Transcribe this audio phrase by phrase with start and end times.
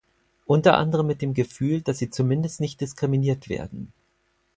[0.47, 3.93] Unter anderem mit dem Gefühl, dass sie zumindest nicht diskriminiert werden.